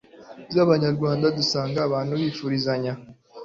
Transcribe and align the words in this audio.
z'Abanyarwanda 0.53 1.25
dusanga 1.37 1.79
abantu 1.87 2.13
bifurizanya 2.21 2.93